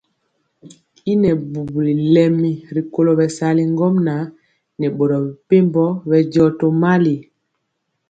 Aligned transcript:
Yi 1.05 1.13
nɛ 1.21 1.29
bubuli 1.51 1.93
lemi 2.13 2.51
rikolo 2.75 3.11
bɛsali 3.19 3.63
ŋgomnaŋ 3.73 4.21
nɛ 4.79 4.87
boro 4.97 5.17
mepempɔ 5.25 5.85
bɛndiɔ 6.09 6.45
tomali. 6.59 7.15